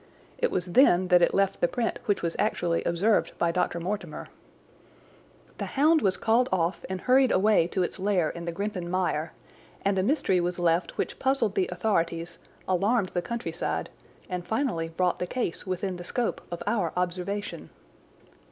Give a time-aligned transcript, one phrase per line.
[0.39, 3.79] It was then that it left the print which was actually observed by Dr.
[3.79, 4.29] Mortimer.
[5.59, 9.31] The hound was called off and hurried away to its lair in the Grimpen Mire,
[9.85, 13.91] and a mystery was left which puzzled the authorities, alarmed the countryside,
[14.27, 17.69] and finally brought the case within the scope of our observation.